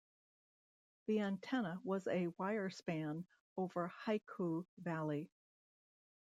The 1.05 1.19
antenna 1.19 1.79
was 1.83 2.07
a 2.07 2.29
wire 2.39 2.71
span 2.71 3.27
over 3.55 3.93
Haiku 4.07 4.65
Valley. 4.79 5.29